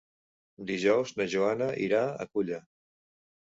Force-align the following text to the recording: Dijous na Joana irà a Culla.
Dijous 0.69 1.13
na 1.19 1.27
Joana 1.35 1.69
irà 1.89 2.01
a 2.09 2.29
Culla. 2.33 2.61